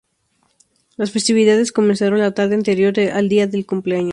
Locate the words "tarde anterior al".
2.33-3.29